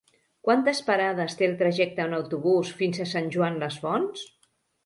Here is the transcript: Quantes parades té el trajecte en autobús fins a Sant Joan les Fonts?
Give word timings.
Quantes 0.47 0.79
parades 0.87 1.35
té 1.41 1.45
el 1.49 1.53
trajecte 1.59 2.07
en 2.07 2.17
autobús 2.21 2.75
fins 2.81 3.01
a 3.05 3.09
Sant 3.15 3.31
Joan 3.37 3.63
les 3.67 3.81
Fonts? 3.85 4.29